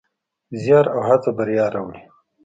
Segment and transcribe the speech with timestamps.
[0.61, 2.01] زیار او هڅه بریا راوړي.